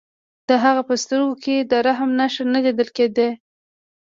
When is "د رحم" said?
1.71-2.09